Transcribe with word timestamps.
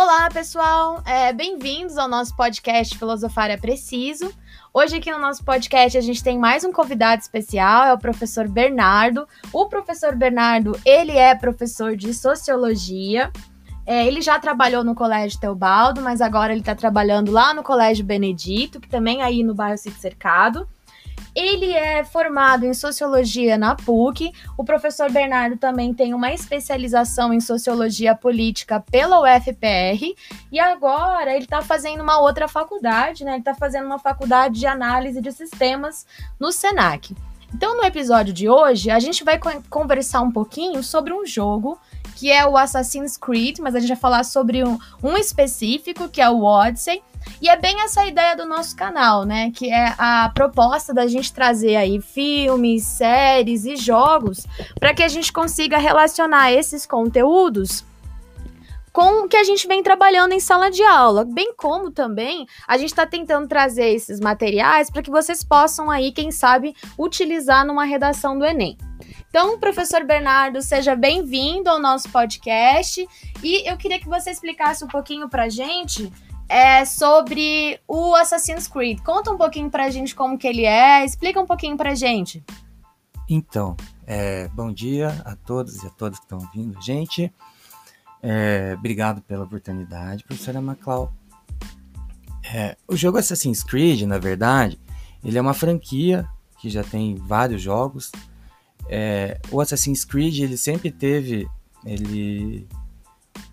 Olá, 0.00 0.28
pessoal! 0.30 1.02
É, 1.04 1.32
Bem-vindos 1.32 1.98
ao 1.98 2.06
nosso 2.06 2.36
podcast 2.36 2.96
Filosofar 2.96 3.50
é 3.50 3.56
Preciso. 3.56 4.32
Hoje, 4.72 4.94
aqui 4.94 5.10
no 5.10 5.18
nosso 5.18 5.44
podcast, 5.44 5.98
a 5.98 6.00
gente 6.00 6.22
tem 6.22 6.38
mais 6.38 6.62
um 6.62 6.70
convidado 6.70 7.20
especial, 7.20 7.84
é 7.84 7.92
o 7.92 7.98
professor 7.98 8.46
Bernardo. 8.46 9.26
O 9.52 9.66
professor 9.66 10.14
Bernardo, 10.14 10.78
ele 10.84 11.16
é 11.16 11.34
professor 11.34 11.96
de 11.96 12.14
Sociologia. 12.14 13.32
É, 13.84 14.06
ele 14.06 14.22
já 14.22 14.38
trabalhou 14.38 14.84
no 14.84 14.94
Colégio 14.94 15.40
Teobaldo, 15.40 16.00
mas 16.00 16.20
agora 16.20 16.52
ele 16.52 16.60
está 16.60 16.76
trabalhando 16.76 17.32
lá 17.32 17.52
no 17.52 17.64
Colégio 17.64 18.04
Benedito, 18.04 18.78
que 18.78 18.88
também 18.88 19.20
é 19.20 19.24
aí 19.24 19.42
no 19.42 19.52
bairro 19.52 19.78
Cito 19.78 19.98
Cercado. 19.98 20.68
Ele 21.38 21.72
é 21.72 22.02
formado 22.02 22.66
em 22.66 22.74
sociologia 22.74 23.56
na 23.56 23.76
PUC. 23.76 24.32
O 24.56 24.64
professor 24.64 25.08
Bernardo 25.08 25.56
também 25.56 25.94
tem 25.94 26.12
uma 26.12 26.32
especialização 26.32 27.32
em 27.32 27.38
sociologia 27.38 28.12
política 28.12 28.80
pela 28.80 29.20
UFPR. 29.20 30.16
E 30.50 30.58
agora 30.58 31.32
ele 31.32 31.44
está 31.44 31.62
fazendo 31.62 32.02
uma 32.02 32.20
outra 32.20 32.48
faculdade, 32.48 33.24
né? 33.24 33.34
Ele 33.34 33.38
está 33.38 33.54
fazendo 33.54 33.86
uma 33.86 34.00
faculdade 34.00 34.58
de 34.58 34.66
análise 34.66 35.20
de 35.20 35.30
sistemas 35.30 36.04
no 36.40 36.50
SENAC. 36.50 37.14
Então, 37.54 37.76
no 37.76 37.84
episódio 37.84 38.34
de 38.34 38.48
hoje, 38.48 38.90
a 38.90 38.98
gente 38.98 39.22
vai 39.22 39.38
conversar 39.70 40.22
um 40.22 40.32
pouquinho 40.32 40.82
sobre 40.82 41.12
um 41.12 41.24
jogo 41.24 41.78
que 42.16 42.32
é 42.32 42.44
o 42.44 42.56
Assassin's 42.56 43.16
Creed, 43.16 43.60
mas 43.60 43.76
a 43.76 43.78
gente 43.78 43.90
vai 43.90 43.96
falar 43.96 44.24
sobre 44.24 44.64
um, 44.64 44.76
um 45.00 45.16
específico, 45.16 46.08
que 46.08 46.20
é 46.20 46.28
o 46.28 46.42
Odyssey. 46.42 47.00
E 47.40 47.48
é 47.48 47.56
bem 47.56 47.80
essa 47.82 48.06
ideia 48.06 48.36
do 48.36 48.46
nosso 48.46 48.74
canal, 48.76 49.24
né? 49.24 49.50
Que 49.50 49.70
é 49.72 49.94
a 49.98 50.30
proposta 50.34 50.92
da 50.92 51.06
gente 51.06 51.32
trazer 51.32 51.76
aí 51.76 52.00
filmes, 52.00 52.84
séries 52.84 53.64
e 53.64 53.76
jogos 53.76 54.46
para 54.78 54.94
que 54.94 55.02
a 55.02 55.08
gente 55.08 55.32
consiga 55.32 55.78
relacionar 55.78 56.52
esses 56.52 56.86
conteúdos 56.86 57.84
com 58.92 59.24
o 59.24 59.28
que 59.28 59.36
a 59.36 59.44
gente 59.44 59.68
vem 59.68 59.80
trabalhando 59.80 60.32
em 60.32 60.40
sala 60.40 60.70
de 60.70 60.82
aula, 60.82 61.24
bem 61.24 61.54
como 61.54 61.88
também 61.88 62.48
a 62.66 62.76
gente 62.76 62.88
está 62.88 63.06
tentando 63.06 63.46
trazer 63.46 63.90
esses 63.90 64.18
materiais 64.18 64.90
para 64.90 65.02
que 65.02 65.10
vocês 65.10 65.44
possam 65.44 65.88
aí, 65.88 66.10
quem 66.10 66.32
sabe, 66.32 66.74
utilizar 66.98 67.64
numa 67.64 67.84
redação 67.84 68.36
do 68.36 68.44
Enem. 68.44 68.76
Então, 69.28 69.56
professor 69.58 70.04
Bernardo, 70.04 70.60
seja 70.62 70.96
bem-vindo 70.96 71.70
ao 71.70 71.78
nosso 71.78 72.08
podcast 72.08 73.06
e 73.40 73.70
eu 73.70 73.76
queria 73.76 74.00
que 74.00 74.08
você 74.08 74.30
explicasse 74.30 74.84
um 74.84 74.88
pouquinho 74.88 75.28
para 75.28 75.48
gente 75.48 76.10
é 76.48 76.84
sobre 76.84 77.78
o 77.86 78.14
Assassin's 78.14 78.66
Creed. 78.66 79.00
Conta 79.02 79.30
um 79.30 79.36
pouquinho 79.36 79.70
pra 79.70 79.90
gente 79.90 80.14
como 80.14 80.38
que 80.38 80.46
ele 80.46 80.64
é, 80.64 81.04
explica 81.04 81.40
um 81.40 81.46
pouquinho 81.46 81.76
pra 81.76 81.94
gente. 81.94 82.42
Então, 83.28 83.76
é, 84.06 84.48
bom 84.48 84.72
dia 84.72 85.08
a 85.24 85.36
todos 85.36 85.82
e 85.82 85.86
a 85.86 85.90
todas 85.90 86.18
que 86.18 86.24
estão 86.24 86.38
ouvindo, 86.38 86.80
gente. 86.80 87.30
É, 88.22 88.74
obrigado 88.76 89.20
pela 89.20 89.44
oportunidade, 89.44 90.24
professora 90.24 90.60
Maclau. 90.60 91.12
É, 92.52 92.76
o 92.88 92.96
jogo 92.96 93.18
Assassin's 93.18 93.62
Creed, 93.62 94.02
na 94.02 94.18
verdade, 94.18 94.80
ele 95.22 95.36
é 95.36 95.40
uma 95.40 95.52
franquia 95.52 96.26
que 96.58 96.70
já 96.70 96.82
tem 96.82 97.16
vários 97.16 97.60
jogos. 97.60 98.10
É, 98.88 99.38
o 99.50 99.60
Assassin's 99.60 100.04
Creed, 100.04 100.38
ele 100.38 100.56
sempre 100.56 100.90
teve, 100.90 101.46
ele 101.84 102.66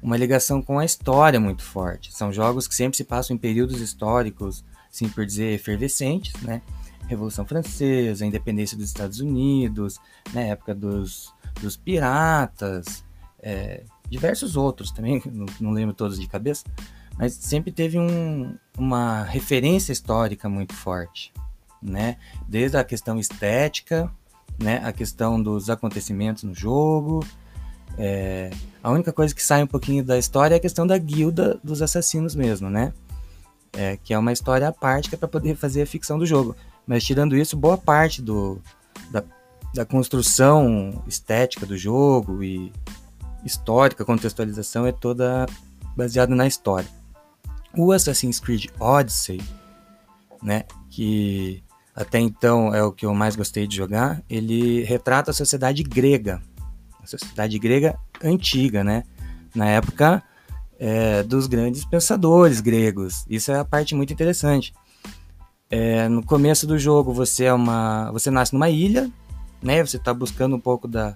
uma 0.06 0.16
ligação 0.16 0.62
com 0.62 0.78
a 0.78 0.86
história 0.86 1.40
muito 1.40 1.64
forte. 1.64 2.14
São 2.14 2.32
jogos 2.32 2.68
que 2.68 2.76
sempre 2.76 2.96
se 2.96 3.04
passam 3.04 3.36
em 3.36 3.40
períodos 3.40 3.82
históricos, 3.82 4.64
sim 4.92 5.10
por 5.10 5.26
dizer, 5.26 5.52
efervescentes, 5.56 6.40
né? 6.44 6.62
Revolução 7.08 7.44
Francesa, 7.44 8.24
independência 8.24 8.78
dos 8.78 8.86
Estados 8.86 9.20
Unidos, 9.20 10.00
na 10.32 10.42
né? 10.42 10.50
época 10.50 10.76
dos, 10.76 11.34
dos 11.60 11.76
piratas, 11.76 13.04
é, 13.42 13.84
diversos 14.08 14.56
outros 14.56 14.92
também, 14.92 15.20
não, 15.26 15.48
não, 15.60 15.72
lembro 15.72 15.96
todos 15.96 16.20
de 16.20 16.28
cabeça, 16.28 16.64
mas 17.18 17.34
sempre 17.34 17.72
teve 17.72 17.98
um, 17.98 18.56
uma 18.78 19.24
referência 19.24 19.92
histórica 19.92 20.48
muito 20.48 20.76
forte, 20.76 21.34
né? 21.82 22.18
Desde 22.48 22.78
a 22.78 22.84
questão 22.84 23.18
estética, 23.18 24.12
né? 24.62 24.82
A 24.86 24.92
questão 24.92 25.42
dos 25.42 25.68
acontecimentos 25.68 26.44
no 26.44 26.54
jogo, 26.54 27.26
é, 27.98 28.52
a 28.84 28.92
única 28.92 29.12
coisa 29.14 29.34
que 29.34 29.44
sai 29.44 29.64
um 29.64 29.68
pouquinho 29.68 30.04
da 30.04 30.18
história 30.18 30.56
é 30.56 30.58
a 30.58 30.62
questão 30.62 30.86
da 30.86 30.98
guilda 30.98 31.60
dos 31.64 31.82
assassinos 31.82 32.36
mesmo, 32.36 32.70
né? 32.70 32.94
É, 33.74 33.98
que 33.98 34.14
é 34.14 34.18
uma 34.18 34.32
história 34.32 34.68
à 34.68 34.72
parte 34.72 35.10
que 35.10 35.16
é 35.16 35.18
para 35.18 35.28
poder 35.28 35.56
fazer 35.56 35.82
a 35.82 35.88
ficção 35.88 36.18
do 36.18 36.26
jogo. 36.26 36.56
Mas 36.88 37.04
tirando 37.04 37.36
isso, 37.36 37.58
boa 37.58 37.78
parte 37.78 38.22
do, 38.22 38.62
da, 39.12 39.24
da 39.74 39.86
construção 39.86 41.04
estética 41.08 41.66
do 41.66 41.78
jogo 41.78 42.44
e 42.44 42.72
histórica, 43.44 44.06
contextualização 44.06 44.86
é 44.86 44.92
toda 44.92 45.46
baseada 45.96 46.34
na 46.36 46.48
história. 46.48 46.88
O 47.78 47.92
Assassin's 47.92 48.40
Creed 48.40 48.68
Odyssey, 48.80 49.42
né, 50.42 50.64
que 50.90 51.64
até 51.96 52.20
então 52.20 52.74
é 52.74 52.84
o 52.84 52.92
que 52.92 53.06
eu 53.06 53.14
mais 53.14 53.36
gostei 53.36 53.68
de 53.68 53.76
jogar, 53.76 54.22
ele 54.30 54.84
retrata 54.84 55.32
a 55.32 55.34
sociedade 55.34 55.84
grega, 55.84 56.42
a 57.06 57.08
sociedade 57.08 57.58
grega 57.60 57.98
antiga, 58.24 58.84
né? 58.84 59.04
Na 59.54 59.68
época 59.68 60.22
é, 60.80 61.24
dos 61.24 61.48
grandes 61.48 61.86
pensadores 61.86 62.60
gregos. 62.60 63.26
Isso 63.30 63.52
é 63.52 63.60
a 63.60 63.66
parte 63.66 63.96
muito 63.96 64.12
interessante. 64.12 64.74
É, 65.70 66.08
no 66.10 66.24
começo 66.24 66.68
do 66.68 66.78
jogo 66.78 67.14
você 67.14 67.46
é 67.46 67.54
uma, 67.54 68.12
você 68.12 68.30
nasce 68.30 68.54
numa 68.54 68.70
ilha, 68.70 69.10
né? 69.62 69.86
Você 69.86 69.98
está 69.98 70.14
buscando 70.14 70.56
um 70.56 70.60
pouco 70.60 70.88
da, 70.88 71.16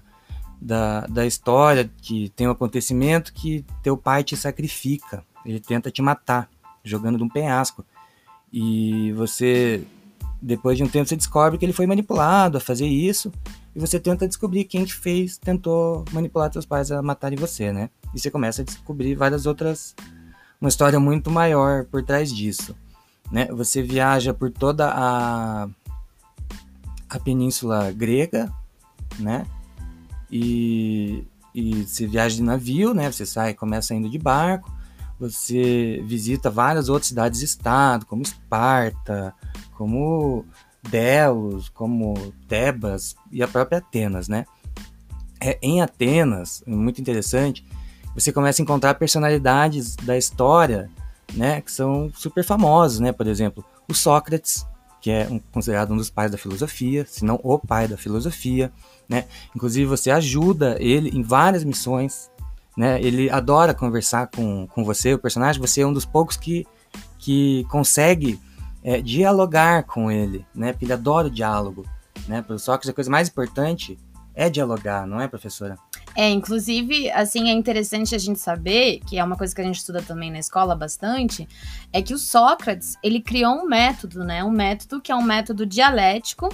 da, 0.60 1.06
da 1.06 1.26
história 1.26 1.90
que 2.00 2.30
tem 2.30 2.48
um 2.48 2.52
acontecimento 2.52 3.32
que 3.32 3.64
teu 3.82 3.96
pai 3.96 4.24
te 4.24 4.36
sacrifica. 4.36 5.24
Ele 5.44 5.60
tenta 5.60 5.90
te 5.90 6.00
matar 6.00 6.48
jogando 6.82 7.18
de 7.18 7.24
um 7.24 7.28
penhasco. 7.28 7.84
E 8.52 9.12
você 9.12 9.84
depois 10.42 10.78
de 10.78 10.82
um 10.82 10.88
tempo 10.88 11.06
você 11.06 11.16
descobre 11.16 11.58
que 11.58 11.64
ele 11.64 11.72
foi 11.72 11.86
manipulado 11.86 12.56
a 12.56 12.60
fazer 12.60 12.86
isso 12.86 13.30
e 13.74 13.80
você 13.80 14.00
tenta 14.00 14.26
descobrir 14.26 14.64
quem 14.64 14.84
te 14.84 14.94
fez, 14.94 15.38
tentou 15.38 16.04
manipular 16.12 16.52
seus 16.52 16.66
pais 16.66 16.90
a 16.90 17.00
matarem 17.02 17.38
você, 17.38 17.72
né? 17.72 17.90
E 18.14 18.18
você 18.18 18.30
começa 18.30 18.62
a 18.62 18.64
descobrir 18.64 19.14
várias 19.14 19.46
outras 19.46 19.94
uma 20.60 20.68
história 20.68 21.00
muito 21.00 21.30
maior 21.30 21.84
por 21.86 22.02
trás 22.04 22.32
disso, 22.32 22.76
né? 23.30 23.46
Você 23.46 23.82
viaja 23.82 24.34
por 24.34 24.50
toda 24.50 24.90
a 24.92 25.68
a 27.08 27.18
península 27.18 27.90
grega, 27.92 28.52
né? 29.18 29.46
E 30.30 31.24
e 31.54 31.84
você 31.84 32.06
viaja 32.06 32.36
de 32.36 32.42
navio, 32.42 32.94
né? 32.94 33.10
Você 33.10 33.26
sai, 33.26 33.54
começa 33.54 33.94
indo 33.94 34.08
de 34.08 34.18
barco, 34.18 34.70
você 35.18 36.02
visita 36.06 36.48
várias 36.50 36.88
outras 36.88 37.08
cidades-estado, 37.08 38.06
como 38.06 38.22
Esparta, 38.22 39.34
como 39.76 40.44
Delos, 40.88 41.68
como 41.68 42.14
Tebas 42.48 43.14
e 43.30 43.42
a 43.42 43.48
própria 43.48 43.78
Atenas, 43.78 44.28
né? 44.28 44.46
É, 45.40 45.58
em 45.62 45.80
Atenas, 45.80 46.62
muito 46.66 47.00
interessante, 47.00 47.64
você 48.14 48.32
começa 48.32 48.60
a 48.60 48.64
encontrar 48.64 48.94
personalidades 48.94 49.96
da 49.96 50.16
história, 50.16 50.90
né, 51.34 51.60
que 51.60 51.70
são 51.70 52.10
super 52.14 52.44
famosos, 52.44 53.00
né? 53.00 53.12
Por 53.12 53.26
exemplo, 53.26 53.64
o 53.88 53.94
Sócrates, 53.94 54.66
que 55.00 55.10
é 55.10 55.26
um, 55.30 55.38
considerado 55.38 55.92
um 55.92 55.96
dos 55.96 56.10
pais 56.10 56.30
da 56.30 56.36
filosofia, 56.36 57.06
se 57.08 57.24
não 57.24 57.40
o 57.42 57.58
pai 57.58 57.88
da 57.88 57.96
filosofia, 57.96 58.72
né? 59.08 59.24
Inclusive 59.54 59.86
você 59.86 60.10
ajuda 60.10 60.76
ele 60.80 61.10
em 61.16 61.22
várias 61.22 61.64
missões, 61.64 62.30
né? 62.76 63.00
Ele 63.00 63.30
adora 63.30 63.72
conversar 63.72 64.26
com, 64.28 64.66
com 64.66 64.84
você, 64.84 65.14
o 65.14 65.18
personagem, 65.18 65.60
você 65.60 65.82
é 65.82 65.86
um 65.86 65.92
dos 65.92 66.04
poucos 66.04 66.36
que, 66.36 66.66
que 67.18 67.64
consegue 67.70 68.40
é, 68.82 69.00
dialogar 69.00 69.84
com 69.84 70.10
ele, 70.10 70.44
né? 70.54 70.72
Porque 70.72 70.84
ele 70.84 70.92
adora 70.92 71.28
o 71.28 71.30
diálogo, 71.30 71.86
né? 72.26 72.42
Para 72.42 72.56
o 72.56 72.58
Sócrates 72.58 72.90
a 72.90 72.94
coisa 72.94 73.10
mais 73.10 73.28
importante 73.28 73.98
é 74.34 74.48
dialogar, 74.48 75.06
não 75.06 75.20
é, 75.20 75.28
professora? 75.28 75.76
É, 76.16 76.28
inclusive, 76.28 77.10
assim, 77.10 77.50
é 77.50 77.52
interessante 77.52 78.14
a 78.14 78.18
gente 78.18 78.40
saber, 78.40 79.00
que 79.06 79.18
é 79.18 79.24
uma 79.24 79.36
coisa 79.36 79.54
que 79.54 79.60
a 79.60 79.64
gente 79.64 79.78
estuda 79.78 80.02
também 80.02 80.30
na 80.30 80.38
escola 80.38 80.74
bastante, 80.74 81.48
é 81.92 82.02
que 82.02 82.14
o 82.14 82.18
Sócrates, 82.18 82.96
ele 83.02 83.20
criou 83.20 83.54
um 83.54 83.66
método, 83.66 84.24
né? 84.24 84.42
Um 84.42 84.50
método 84.50 85.00
que 85.00 85.12
é 85.12 85.16
um 85.16 85.22
método 85.22 85.64
dialético, 85.66 86.48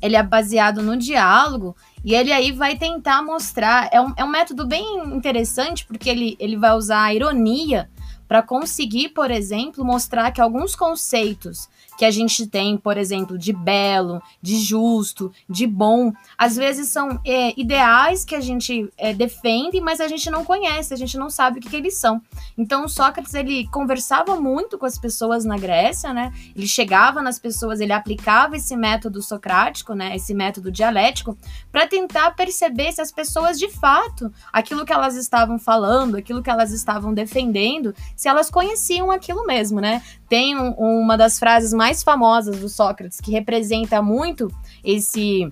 ele 0.00 0.16
é 0.16 0.22
baseado 0.22 0.82
no 0.82 0.96
diálogo, 0.96 1.76
e 2.04 2.14
ele 2.14 2.32
aí 2.32 2.52
vai 2.52 2.76
tentar 2.76 3.22
mostrar, 3.22 3.88
é 3.92 4.00
um, 4.00 4.12
é 4.16 4.24
um 4.24 4.28
método 4.28 4.66
bem 4.66 4.84
interessante, 5.14 5.84
porque 5.86 6.08
ele, 6.08 6.36
ele 6.38 6.56
vai 6.56 6.72
usar 6.72 7.04
a 7.04 7.14
ironia 7.14 7.88
para 8.28 8.42
conseguir, 8.42 9.08
por 9.08 9.30
exemplo, 9.30 9.84
mostrar 9.84 10.30
que 10.32 10.40
alguns 10.40 10.76
conceitos 10.76 11.68
que 11.98 12.04
a 12.04 12.10
gente 12.12 12.46
tem, 12.46 12.76
por 12.78 12.96
exemplo, 12.96 13.36
de 13.36 13.52
belo, 13.52 14.22
de 14.40 14.56
justo, 14.56 15.32
de 15.50 15.66
bom, 15.66 16.12
às 16.38 16.54
vezes 16.54 16.88
são 16.88 17.20
é, 17.26 17.52
ideais 17.60 18.24
que 18.24 18.36
a 18.36 18.40
gente 18.40 18.88
é, 18.96 19.12
defende, 19.12 19.80
mas 19.80 20.00
a 20.00 20.06
gente 20.06 20.30
não 20.30 20.44
conhece, 20.44 20.94
a 20.94 20.96
gente 20.96 21.18
não 21.18 21.28
sabe 21.28 21.58
o 21.58 21.60
que, 21.60 21.68
que 21.68 21.74
eles 21.74 21.96
são. 21.96 22.22
Então, 22.56 22.86
Sócrates 22.86 23.34
ele 23.34 23.66
conversava 23.72 24.40
muito 24.40 24.78
com 24.78 24.86
as 24.86 24.96
pessoas 24.96 25.44
na 25.44 25.58
Grécia, 25.58 26.14
né? 26.14 26.32
Ele 26.54 26.68
chegava 26.68 27.20
nas 27.20 27.40
pessoas, 27.40 27.80
ele 27.80 27.92
aplicava 27.92 28.56
esse 28.56 28.76
método 28.76 29.20
socrático, 29.20 29.92
né? 29.92 30.14
Esse 30.14 30.32
método 30.32 30.70
dialético, 30.70 31.36
para 31.72 31.88
tentar 31.88 32.30
perceber 32.36 32.92
se 32.92 33.00
as 33.00 33.10
pessoas 33.10 33.58
de 33.58 33.68
fato, 33.68 34.32
aquilo 34.52 34.84
que 34.84 34.92
elas 34.92 35.16
estavam 35.16 35.58
falando, 35.58 36.16
aquilo 36.16 36.44
que 36.44 36.50
elas 36.50 36.70
estavam 36.70 37.12
defendendo, 37.12 37.92
se 38.14 38.28
elas 38.28 38.48
conheciam 38.48 39.10
aquilo 39.10 39.44
mesmo, 39.44 39.80
né? 39.80 40.00
Tem 40.28 40.56
um, 40.56 40.72
uma 40.72 41.16
das 41.16 41.38
frases 41.38 41.72
mais 41.72 42.02
famosas 42.02 42.58
do 42.58 42.68
Sócrates 42.68 43.20
que 43.20 43.30
representa 43.30 44.02
muito 44.02 44.48
esse 44.84 45.48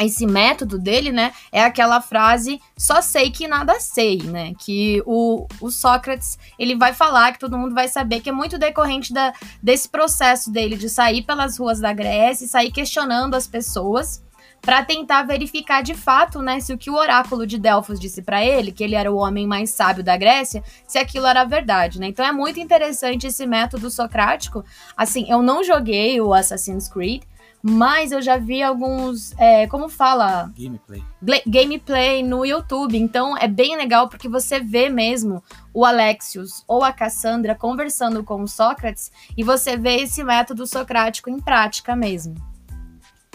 esse 0.00 0.26
método 0.26 0.78
dele, 0.78 1.12
né, 1.12 1.32
é 1.52 1.62
aquela 1.62 2.00
frase 2.00 2.58
só 2.76 3.02
sei 3.02 3.30
que 3.30 3.46
nada 3.46 3.78
sei, 3.78 4.22
né, 4.22 4.54
que 4.58 5.02
o, 5.04 5.46
o 5.60 5.70
Sócrates, 5.70 6.38
ele 6.58 6.74
vai 6.74 6.94
falar 6.94 7.32
que 7.32 7.38
todo 7.38 7.58
mundo 7.58 7.74
vai 7.74 7.88
saber 7.88 8.20
que 8.20 8.30
é 8.30 8.32
muito 8.32 8.58
decorrente 8.58 9.12
da, 9.12 9.32
desse 9.62 9.88
processo 9.88 10.50
dele 10.50 10.76
de 10.76 10.88
sair 10.88 11.22
pelas 11.22 11.58
ruas 11.58 11.78
da 11.78 11.92
Grécia 11.92 12.46
e 12.46 12.48
sair 12.48 12.72
questionando 12.72 13.34
as 13.34 13.46
pessoas 13.46 14.22
para 14.62 14.84
tentar 14.84 15.24
verificar 15.24 15.82
de 15.82 15.92
fato, 15.92 16.40
né, 16.40 16.60
se 16.60 16.72
o 16.72 16.78
que 16.78 16.88
o 16.88 16.94
oráculo 16.94 17.46
de 17.46 17.58
Delfos 17.58 17.98
disse 17.98 18.22
para 18.22 18.44
ele, 18.44 18.70
que 18.70 18.84
ele 18.84 18.94
era 18.94 19.12
o 19.12 19.16
homem 19.16 19.46
mais 19.46 19.70
sábio 19.70 20.04
da 20.04 20.16
Grécia, 20.16 20.62
se 20.86 20.98
aquilo 20.98 21.26
era 21.26 21.44
verdade, 21.44 21.98
né? 21.98 22.06
Então 22.06 22.24
é 22.24 22.30
muito 22.30 22.60
interessante 22.60 23.26
esse 23.26 23.44
método 23.44 23.90
socrático. 23.90 24.64
Assim, 24.96 25.28
eu 25.28 25.42
não 25.42 25.64
joguei 25.64 26.20
o 26.20 26.32
Assassin's 26.32 26.88
Creed, 26.88 27.24
mas 27.60 28.12
eu 28.12 28.22
já 28.22 28.36
vi 28.36 28.62
alguns, 28.62 29.32
é, 29.38 29.66
como 29.66 29.88
fala? 29.88 30.52
Gameplay. 30.56 31.02
Gameplay 31.46 32.22
no 32.22 32.44
YouTube. 32.44 32.96
Então 32.96 33.36
é 33.38 33.46
bem 33.46 33.76
legal 33.76 34.08
porque 34.08 34.28
você 34.28 34.58
vê 34.60 34.88
mesmo 34.88 35.42
o 35.72 35.84
Alexios 35.84 36.64
ou 36.66 36.84
a 36.84 36.92
Cassandra 36.92 37.54
conversando 37.54 38.24
com 38.24 38.42
o 38.42 38.48
Sócrates 38.48 39.12
e 39.36 39.44
você 39.44 39.76
vê 39.76 39.96
esse 39.96 40.24
método 40.24 40.66
socrático 40.66 41.30
em 41.30 41.38
prática 41.38 41.94
mesmo. 41.94 42.34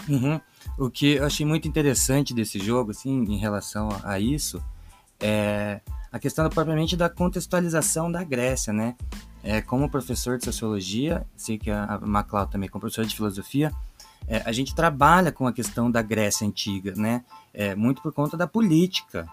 Uhum. 0.06 0.40
O 0.78 0.88
que 0.88 1.14
eu 1.14 1.26
achei 1.26 1.44
muito 1.44 1.66
interessante 1.66 2.32
desse 2.32 2.60
jogo, 2.60 2.92
assim, 2.92 3.24
em 3.24 3.36
relação 3.36 3.88
a 4.04 4.20
isso, 4.20 4.62
é 5.18 5.80
a 6.12 6.20
questão 6.20 6.48
propriamente 6.48 6.96
da 6.96 7.08
contextualização 7.08 8.10
da 8.10 8.22
Grécia, 8.22 8.72
né? 8.72 8.94
É, 9.42 9.60
como 9.60 9.90
professor 9.90 10.38
de 10.38 10.44
sociologia, 10.44 11.26
sei 11.36 11.58
que 11.58 11.68
a 11.68 11.98
MacLeod 12.00 12.52
também 12.52 12.68
como 12.68 12.80
professor 12.80 13.04
de 13.04 13.16
filosofia, 13.16 13.72
é, 14.28 14.40
a 14.44 14.52
gente 14.52 14.72
trabalha 14.72 15.32
com 15.32 15.48
a 15.48 15.52
questão 15.52 15.90
da 15.90 16.00
Grécia 16.00 16.46
antiga, 16.46 16.94
né? 16.94 17.24
É, 17.52 17.74
muito 17.74 18.00
por 18.00 18.12
conta 18.12 18.36
da 18.36 18.46
política, 18.46 19.28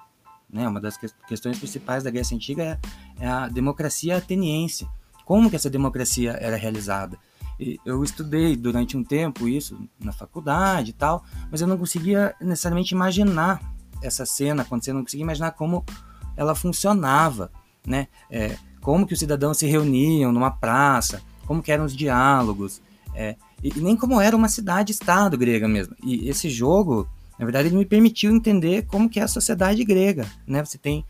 né? 0.50 0.68
Uma 0.68 0.82
das 0.82 0.98
questões 0.98 1.60
principais 1.60 2.04
da 2.04 2.10
Grécia 2.10 2.36
antiga 2.36 2.64
é, 2.64 2.80
é 3.24 3.28
a 3.28 3.48
democracia 3.48 4.18
ateniense. 4.18 4.88
Como 5.24 5.48
que 5.48 5.56
essa 5.56 5.70
democracia 5.70 6.32
era 6.42 6.56
realizada? 6.56 7.20
Eu 7.86 8.04
estudei 8.04 8.56
durante 8.56 8.98
um 8.98 9.04
tempo 9.04 9.48
isso 9.48 9.78
na 10.00 10.12
faculdade 10.12 10.92
e 10.92 10.94
tal, 10.94 11.24
mas 11.50 11.62
eu 11.62 11.68
não 11.68 11.78
conseguia 11.78 12.36
necessariamente 12.42 12.94
imaginar 12.94 13.62
essa 14.02 14.26
cena 14.26 14.64
acontecendo, 14.64 14.98
não 14.98 15.04
conseguia 15.04 15.24
imaginar 15.24 15.52
como 15.52 15.84
ela 16.36 16.54
funcionava, 16.54 17.52
né? 17.86 18.08
É, 18.30 18.58
como 18.82 19.08
que 19.08 19.14
os 19.14 19.20
cidadãos 19.20 19.58
se 19.58 19.66
reuniam 19.66 20.32
numa 20.32 20.52
praça, 20.52 21.22
como 21.46 21.62
que 21.62 21.72
eram 21.72 21.86
os 21.86 21.96
diálogos, 21.96 22.82
é, 23.16 23.36
e, 23.64 23.70
e, 23.70 23.82
nem 23.82 23.96
como 23.96 24.20
era 24.20 24.36
uma 24.36 24.50
cidade-estado 24.50 25.38
grega 25.38 25.68
mesmo. 25.68 25.96
E 26.04 26.30
esse 26.30 26.50
jogo, 26.50 27.08
na 27.40 27.46
verdade, 27.46 27.70
ele 27.70 27.78
me 27.78 27.86
permitiu 27.86 28.36
entender 28.36 28.86
como 28.86 29.10
que 29.10 29.20
é 29.20 29.24
a 29.24 29.28
sociedade 29.28 29.84
grega, 29.84 30.28
né? 30.46 30.64
Você 30.64 30.78
tem 30.78 31.06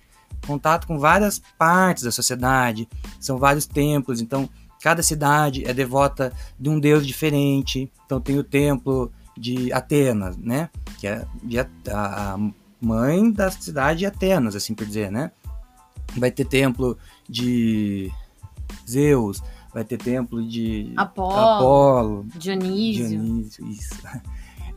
contato 0.45 0.86
com 0.86 1.00
várias 1.00 1.42
partes 1.57 2.04
da 2.04 2.12
sociedade, 2.12 2.88
são 3.19 3.38
vários 3.38 3.66
templos, 3.66 4.22
então 4.22 4.50
Cada 4.86 5.01
cidade 5.01 5.68
é 5.68 5.74
devota 5.74 6.31
de 6.60 6.69
um 6.69 6.80
deus 6.80 7.07
diferente. 7.07 7.92
Então 8.06 8.22
tem 8.22 8.38
o 8.38 8.44
templo 8.44 9.12
de 9.36 9.74
Atenas, 9.74 10.38
né? 10.38 10.69
Que 11.00 11.07
é 11.07 11.25
a, 11.92 12.38
mãe 12.80 13.31
da 13.31 13.50
cidade 13.50 14.00
de 14.00 14.06
Atenas, 14.06 14.56
assim 14.56 14.75
por 14.75 14.86
dizer, 14.86 15.12
né? 15.12 15.31
Vai 16.16 16.30
ter 16.30 16.45
templo 16.45 17.00
de 17.27 18.12
Zeus, 18.88 19.42
vai 19.74 19.83
ter 19.83 19.98
templo 19.98 20.48
de 20.48 20.94
Apolo, 20.95 21.33
Apolo 21.33 22.25
Dionísio. 22.36 23.10
Dionísio, 23.10 23.68
isso. 23.68 23.95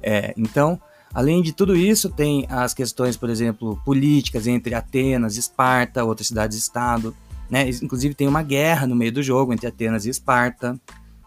É, 0.00 0.32
então, 0.36 0.80
além 1.12 1.42
de 1.42 1.52
tudo 1.52 1.76
isso, 1.76 2.10
tem 2.10 2.46
as 2.48 2.74
questões, 2.74 3.16
por 3.16 3.30
exemplo, 3.30 3.80
políticas 3.84 4.46
entre 4.46 4.74
Atenas, 4.74 5.36
Esparta, 5.36 6.04
outras 6.04 6.28
cidades-estado. 6.28 7.14
Né? 7.50 7.68
Inclusive 7.82 8.14
tem 8.14 8.28
uma 8.28 8.42
guerra 8.42 8.86
no 8.86 8.94
meio 8.94 9.12
do 9.12 9.22
jogo 9.22 9.52
entre 9.52 9.66
Atenas 9.66 10.04
e 10.04 10.10
Esparta, 10.10 10.78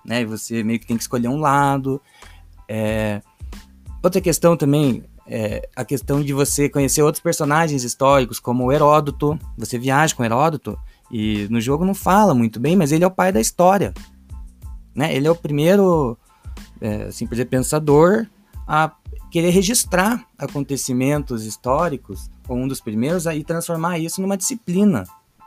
né? 0.06 0.22
E 0.22 0.26
você 0.26 0.64
meio 0.64 0.80
que 0.80 0.86
tem 0.86 0.98
que 0.98 1.04
escolher 1.04 1.28
um 1.28 1.40
lado. 1.40 2.02
É... 2.68 3.22
Outra 4.04 4.22
questão 4.22 4.56
também 4.56 5.04
é 5.28 5.68
a 5.76 5.86
questão 5.86 6.24
de 6.24 6.34
você 6.34 6.68
conhecer 6.68 7.02
outros 7.02 7.22
personagens 7.22 7.84
históricos, 7.84 8.40
como 8.40 8.72
Heródoto. 8.72 9.38
Você 9.58 9.80
viaja 9.80 10.16
com 10.16 10.24
Heródoto 10.24 10.78
e 11.12 11.48
no 11.50 11.62
jogo 11.62 11.86
não 11.86 11.94
fala 11.94 12.34
muito 12.34 12.60
bem, 12.60 12.76
mas 12.76 12.92
ele 12.92 13.04
é 13.04 13.08
o 13.08 13.12
pai 13.12 13.32
da 13.32 13.40
história. 13.40 13.94
Né? 14.96 15.16
Ele 15.16 15.28
é 15.28 15.32
o 15.32 15.36
primeiro, 15.36 16.18
é, 16.80 17.04
assim, 17.04 17.26
por 17.26 17.36
exemplo, 17.36 17.52
pensador 17.52 18.28
a 18.68 18.92
querer 19.32 19.50
registrar 19.52 20.28
acontecimentos 20.38 21.46
históricos, 21.46 22.30
ou 22.48 22.58
um 22.58 22.68
dos 22.68 22.82
primeiros, 22.82 23.26
e 23.26 23.44
transformar 23.44 23.98
isso 23.98 24.22
numa 24.22 24.38
disciplina 24.38 25.06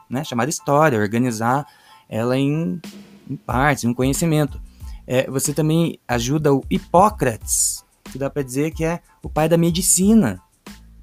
né, 0.09 0.25
chamada 0.25 0.51
história, 0.51 0.99
organizar 0.99 1.67
ela 2.09 2.37
em, 2.39 2.81
em 3.29 3.37
partes, 3.37 3.85
em 3.85 3.89
um 3.89 3.95
conhecimento. 3.95 4.61
É, 5.07 5.31
você 5.31 5.53
também 5.53 5.99
ajuda 6.09 6.53
o 6.53 6.65
Hipócrates, 6.71 7.85
que 8.05 8.19
dá 8.19 8.31
para 8.31 8.43
dizer 8.43 8.73
que 8.73 8.85
é 8.85 9.01
o 9.23 9.29
pai 9.29 9.49
da 9.49 9.59
medicina, 9.59 10.41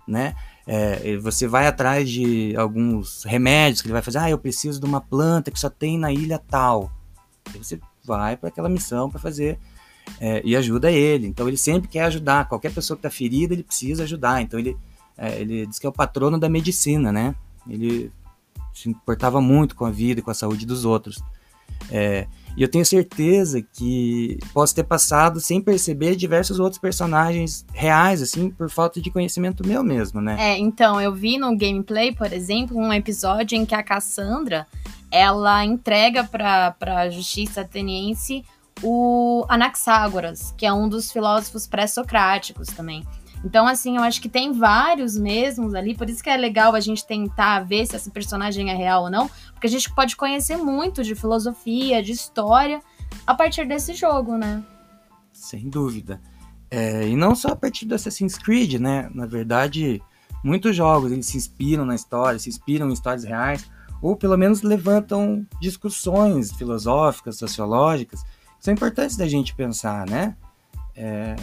né? 0.07 0.33
É, 0.65 1.17
você 1.17 1.47
vai 1.47 1.67
atrás 1.67 2.09
de 2.09 2.55
alguns 2.55 3.23
remédios 3.23 3.81
que 3.81 3.87
ele 3.87 3.93
vai 3.93 4.01
fazer. 4.01 4.19
Ah, 4.19 4.29
eu 4.29 4.37
preciso 4.37 4.79
de 4.79 4.85
uma 4.85 5.01
planta 5.01 5.51
que 5.51 5.59
só 5.59 5.69
tem 5.69 5.97
na 5.97 6.11
ilha 6.11 6.39
tal. 6.39 6.91
Aí 7.53 7.61
você 7.61 7.79
vai 8.05 8.37
para 8.37 8.49
aquela 8.49 8.69
missão 8.69 9.09
para 9.09 9.19
fazer 9.19 9.59
é, 10.19 10.41
e 10.43 10.55
ajuda 10.55 10.91
ele. 10.91 11.27
Então 11.27 11.47
ele 11.47 11.57
sempre 11.57 11.87
quer 11.87 12.03
ajudar. 12.03 12.47
Qualquer 12.47 12.71
pessoa 12.73 12.95
que 12.97 13.05
está 13.05 13.09
ferida, 13.09 13.53
ele 13.53 13.63
precisa 13.63 14.03
ajudar. 14.03 14.41
Então 14.41 14.59
ele, 14.59 14.77
é, 15.17 15.39
ele 15.39 15.65
diz 15.65 15.79
que 15.79 15.85
é 15.85 15.89
o 15.89 15.93
patrono 15.93 16.39
da 16.39 16.49
medicina, 16.49 17.11
né? 17.11 17.35
Ele 17.67 18.11
se 18.73 18.89
importava 18.89 19.41
muito 19.41 19.75
com 19.75 19.85
a 19.85 19.91
vida 19.91 20.19
e 20.19 20.23
com 20.23 20.31
a 20.31 20.35
saúde 20.35 20.65
dos 20.65 20.85
outros. 20.85 21.21
É, 21.89 22.27
e 22.55 22.61
eu 22.61 22.67
tenho 22.67 22.85
certeza 22.85 23.61
que 23.61 24.37
posso 24.53 24.75
ter 24.75 24.83
passado 24.83 25.39
sem 25.39 25.61
perceber 25.61 26.15
diversos 26.15 26.59
outros 26.59 26.79
personagens 26.79 27.65
reais, 27.73 28.21
assim, 28.21 28.49
por 28.49 28.69
falta 28.69 29.01
de 29.01 29.09
conhecimento 29.09 29.65
meu 29.65 29.83
mesmo, 29.83 30.21
né? 30.21 30.35
É, 30.37 30.57
então, 30.57 30.99
eu 30.99 31.13
vi 31.13 31.37
no 31.37 31.57
gameplay, 31.57 32.13
por 32.13 32.31
exemplo, 32.31 32.77
um 32.77 32.91
episódio 32.91 33.57
em 33.57 33.65
que 33.65 33.73
a 33.73 33.81
Cassandra, 33.81 34.67
ela 35.09 35.65
entrega 35.65 36.23
para 36.23 36.75
a 36.97 37.09
justiça 37.09 37.61
ateniense 37.61 38.43
o 38.83 39.45
Anaxágoras, 39.47 40.53
que 40.57 40.65
é 40.65 40.73
um 40.73 40.87
dos 40.87 41.11
filósofos 41.11 41.67
pré-socráticos 41.67 42.67
também. 42.67 43.05
Então, 43.43 43.67
assim, 43.67 43.97
eu 43.97 44.03
acho 44.03 44.21
que 44.21 44.29
tem 44.29 44.51
vários 44.51 45.17
mesmos 45.17 45.73
ali, 45.73 45.95
por 45.95 46.09
isso 46.09 46.23
que 46.23 46.29
é 46.29 46.37
legal 46.37 46.75
a 46.75 46.79
gente 46.79 47.05
tentar 47.05 47.61
ver 47.61 47.87
se 47.87 47.95
esse 47.95 48.11
personagem 48.11 48.69
é 48.69 48.75
real 48.75 49.03
ou 49.03 49.09
não, 49.09 49.29
porque 49.53 49.67
a 49.67 49.69
gente 49.69 49.91
pode 49.93 50.15
conhecer 50.15 50.57
muito 50.57 51.03
de 51.03 51.15
filosofia, 51.15 52.03
de 52.03 52.11
história, 52.11 52.81
a 53.25 53.33
partir 53.33 53.67
desse 53.67 53.93
jogo, 53.93 54.37
né? 54.37 54.63
Sem 55.33 55.69
dúvida. 55.69 56.21
É, 56.69 57.07
e 57.07 57.15
não 57.15 57.35
só 57.35 57.49
a 57.49 57.55
partir 57.55 57.85
do 57.85 57.95
Assassin's 57.95 58.37
Creed, 58.37 58.75
né? 58.75 59.09
Na 59.13 59.25
verdade, 59.25 60.01
muitos 60.43 60.75
jogos 60.75 61.11
eles 61.11 61.25
se 61.25 61.37
inspiram 61.37 61.83
na 61.83 61.95
história, 61.95 62.39
se 62.39 62.47
inspiram 62.49 62.89
em 62.89 62.93
histórias 62.93 63.23
reais, 63.23 63.69
ou 64.01 64.15
pelo 64.15 64.37
menos 64.37 64.61
levantam 64.61 65.45
discussões 65.59 66.51
filosóficas, 66.51 67.37
sociológicas, 67.37 68.23
são 68.61 68.71
importantes 68.73 69.17
da 69.17 69.27
gente 69.27 69.55
pensar, 69.55 70.07
né? 70.07 70.37
É, 70.95 71.35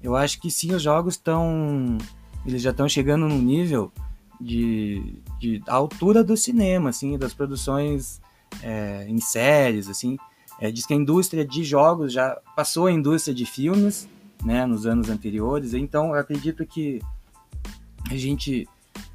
eu 0.00 0.14
acho 0.14 0.40
que 0.40 0.50
sim, 0.50 0.72
os 0.72 0.82
jogos 0.82 1.14
estão. 1.14 1.98
Eles 2.46 2.62
já 2.62 2.70
estão 2.70 2.88
chegando 2.88 3.28
num 3.28 3.42
nível 3.42 3.92
de, 4.40 5.16
de 5.40 5.60
altura 5.66 6.22
do 6.22 6.36
cinema, 6.36 6.90
assim, 6.90 7.18
das 7.18 7.34
produções 7.34 8.20
é, 8.62 9.04
em 9.08 9.18
séries, 9.20 9.88
assim. 9.88 10.16
É, 10.60 10.70
diz 10.70 10.86
que 10.86 10.94
a 10.94 10.96
indústria 10.96 11.44
de 11.44 11.64
jogos 11.64 12.12
já 12.12 12.38
passou 12.54 12.86
a 12.86 12.92
indústria 12.92 13.34
de 13.34 13.44
filmes, 13.44 14.08
né, 14.44 14.64
nos 14.64 14.86
anos 14.86 15.10
anteriores. 15.10 15.74
Então, 15.74 16.14
eu 16.14 16.20
acredito 16.20 16.64
que 16.64 17.00
a 18.08 18.16
gente 18.16 18.68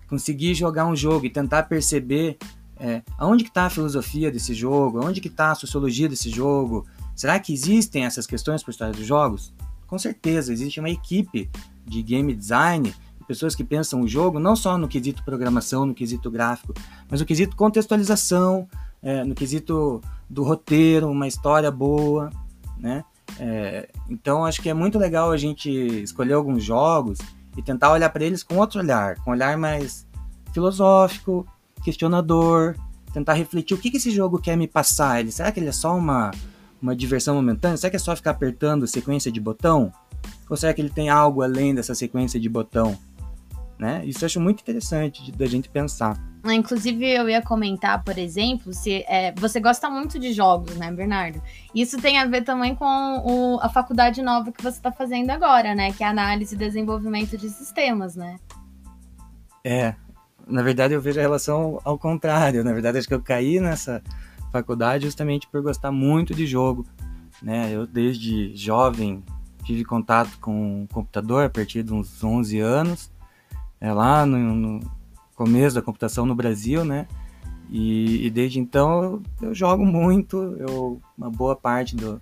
conseguir 0.09 0.53
jogar 0.53 0.85
um 0.85 0.95
jogo 0.95 1.25
e 1.25 1.29
tentar 1.29 1.63
perceber 1.63 2.37
é, 2.77 3.01
aonde 3.17 3.43
que 3.43 3.49
está 3.49 3.65
a 3.65 3.69
filosofia 3.69 4.29
desse 4.31 4.53
jogo, 4.53 5.01
aonde 5.01 5.21
que 5.21 5.27
está 5.27 5.51
a 5.51 5.55
sociologia 5.55 6.09
desse 6.09 6.29
jogo, 6.29 6.85
Será 7.17 7.39
que 7.39 7.51
existem 7.51 8.05
essas 8.05 8.27
questões 8.27 8.61
por 8.61 8.73
trás 8.75 8.95
dos 8.95 9.05
jogos? 9.05 9.51
Com 9.87 9.97
certeza, 9.97 10.53
existe 10.53 10.79
uma 10.79 10.89
equipe 10.89 11.49
de 11.83 12.03
game 12.03 12.31
design, 12.33 12.93
pessoas 13.27 13.55
que 13.55 13.63
pensam 13.63 14.01
o 14.01 14.07
jogo 14.07 14.39
não 14.39 14.55
só 14.55 14.77
no 14.77 14.87
quesito 14.87 15.23
programação, 15.23 15.85
no 15.85 15.95
quesito 15.95 16.29
gráfico, 16.29 16.73
mas 17.09 17.19
no 17.19 17.25
quesito 17.25 17.55
contextualização, 17.55 18.67
é, 19.01 19.23
no 19.23 19.33
quesito 19.33 19.99
do 20.29 20.43
roteiro, 20.43 21.09
uma 21.09 21.27
história 21.27 21.71
boa, 21.71 22.29
né? 22.77 23.03
É, 23.39 23.89
então 24.09 24.45
acho 24.45 24.61
que 24.61 24.69
é 24.69 24.73
muito 24.73 24.99
legal 24.99 25.31
a 25.31 25.37
gente 25.37 25.69
escolher 25.69 26.33
alguns 26.33 26.63
jogos 26.63 27.17
e 27.57 27.61
tentar 27.61 27.91
olhar 27.91 28.09
para 28.09 28.23
eles 28.23 28.43
com 28.43 28.57
outro 28.57 28.79
olhar, 28.79 29.15
com 29.21 29.31
um 29.31 29.33
olhar 29.33 29.57
mais 29.57 30.07
filosófico, 30.53 31.45
questionador, 31.83 32.75
tentar 33.11 33.33
refletir 33.33 33.73
o 33.73 33.77
que, 33.77 33.89
que 33.89 33.97
esse 33.97 34.11
jogo 34.11 34.39
quer 34.39 34.55
me 34.55 34.67
passar. 34.67 35.19
Ele, 35.19 35.31
será 35.31 35.51
que 35.51 35.59
ele 35.59 35.69
é 35.69 35.73
só 35.73 35.95
uma, 35.95 36.31
uma 36.81 36.95
diversão 36.95 37.35
momentânea? 37.35 37.77
Será 37.77 37.89
que 37.89 37.95
é 37.95 37.99
só 37.99 38.15
ficar 38.15 38.31
apertando 38.31 38.87
sequência 38.87 39.31
de 39.31 39.39
botão? 39.39 39.91
Ou 40.49 40.57
será 40.57 40.73
que 40.73 40.81
ele 40.81 40.89
tem 40.89 41.09
algo 41.09 41.41
além 41.41 41.73
dessa 41.73 41.93
sequência 41.93 42.39
de 42.39 42.49
botão? 42.49 42.97
Né? 43.77 44.03
Isso 44.05 44.23
eu 44.23 44.25
acho 44.25 44.39
muito 44.39 44.61
interessante 44.61 45.31
da 45.31 45.45
gente 45.45 45.69
pensar. 45.69 46.17
Ah, 46.43 46.53
inclusive, 46.53 47.05
eu 47.05 47.29
ia 47.29 47.41
comentar, 47.41 48.03
por 48.03 48.17
exemplo, 48.17 48.73
se 48.73 49.03
é, 49.07 49.33
você 49.35 49.59
gosta 49.59 49.89
muito 49.89 50.17
de 50.17 50.33
jogos, 50.33 50.75
né, 50.77 50.91
Bernardo? 50.91 51.41
Isso 51.75 52.01
tem 52.01 52.17
a 52.17 52.25
ver 52.25 52.43
também 52.43 52.73
com 52.73 52.85
o, 52.85 53.59
a 53.61 53.69
faculdade 53.69 54.21
nova 54.21 54.51
que 54.51 54.63
você 54.63 54.77
está 54.77 54.91
fazendo 54.91 55.29
agora, 55.29 55.75
né? 55.75 55.91
Que 55.91 56.03
é 56.03 56.07
análise 56.07 56.55
e 56.55 56.57
desenvolvimento 56.57 57.37
de 57.37 57.49
sistemas, 57.49 58.15
né? 58.15 58.37
É, 59.63 59.93
na 60.47 60.63
verdade 60.63 60.93
eu 60.93 61.01
vejo 61.01 61.19
a 61.19 61.21
relação 61.21 61.79
ao 61.83 61.99
contrário. 61.99 62.63
Na 62.63 62.73
verdade, 62.73 62.97
acho 62.97 63.07
que 63.07 63.13
eu 63.13 63.21
caí 63.21 63.59
nessa 63.59 64.01
faculdade 64.51 65.05
justamente 65.05 65.47
por 65.47 65.61
gostar 65.61 65.91
muito 65.91 66.33
de 66.33 66.45
jogo. 66.45 66.85
Né? 67.41 67.71
Eu, 67.71 67.85
desde 67.85 68.55
jovem, 68.55 69.23
tive 69.63 69.83
contato 69.83 70.39
com 70.39 70.83
o 70.83 70.87
computador 70.87 71.45
a 71.45 71.49
partir 71.49 71.83
de 71.83 71.93
uns 71.93 72.23
11 72.23 72.59
anos 72.59 73.11
é, 73.79 73.91
lá 73.91 74.25
no, 74.25 74.37
no, 74.55 74.97
começo 75.35 75.75
da 75.75 75.81
computação 75.81 76.25
no 76.25 76.33
Brasil, 76.33 76.83
né? 76.83 77.07
E, 77.69 78.25
e 78.25 78.29
desde 78.29 78.59
então 78.59 79.21
eu, 79.41 79.53
jogo 79.53 79.85
muito, 79.85 80.55
eu, 80.57 80.99
uma 81.17 81.29
boa 81.29 81.55
parte 81.55 81.95
do, 81.95 82.19